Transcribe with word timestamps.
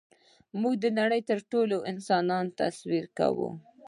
موږ 0.61 0.73
د 0.83 0.85
نړۍ 0.99 1.21
ټول 1.51 1.69
انسانان 1.91 2.45
تصور 2.59 3.05
کوو. 3.17 3.49